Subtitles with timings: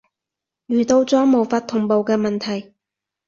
[0.65, 2.73] 遇到咗無法同步嘅問題